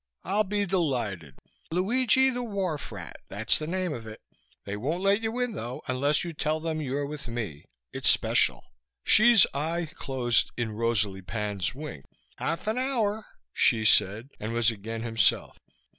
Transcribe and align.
"I'll 0.23 0.43
be 0.43 0.65
delighted." 0.65 1.35
"Luigi 1.69 2.31
the 2.31 2.41
Wharf 2.41 2.91
Rat, 2.91 3.17
that's 3.29 3.59
the 3.59 3.67
name 3.67 3.93
of 3.93 4.07
it. 4.07 4.19
They 4.65 4.75
won't 4.75 5.03
let 5.03 5.21
you 5.21 5.37
in, 5.39 5.51
though, 5.53 5.83
unless 5.87 6.23
you 6.23 6.33
tell 6.33 6.59
them 6.59 6.81
you're 6.81 7.05
with 7.05 7.27
me. 7.27 7.65
It's 7.93 8.09
special." 8.09 8.65
Hsi's 9.05 9.45
eye 9.53 9.87
closed 9.93 10.49
in 10.57 10.71
Rosalie 10.71 11.21
Pan's 11.21 11.75
wink. 11.75 12.05
"Half 12.37 12.65
an 12.65 12.79
hour," 12.79 13.27
Hsi 13.53 13.85
said, 13.85 14.29
and 14.39 14.53
was 14.53 14.71
again 14.71 15.03
himself. 15.03 15.59